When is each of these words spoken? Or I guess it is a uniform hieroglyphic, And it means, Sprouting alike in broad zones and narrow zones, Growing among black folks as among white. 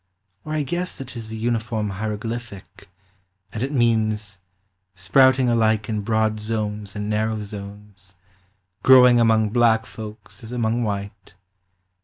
Or 0.45 0.53
I 0.53 0.63
guess 0.63 0.99
it 0.99 1.15
is 1.15 1.29
a 1.31 1.35
uniform 1.35 1.91
hieroglyphic, 1.91 2.89
And 3.53 3.61
it 3.61 3.71
means, 3.71 4.39
Sprouting 4.95 5.47
alike 5.47 5.89
in 5.89 6.01
broad 6.01 6.39
zones 6.39 6.95
and 6.95 7.07
narrow 7.07 7.43
zones, 7.43 8.15
Growing 8.81 9.19
among 9.19 9.49
black 9.51 9.85
folks 9.85 10.41
as 10.43 10.51
among 10.51 10.81
white. 10.83 11.35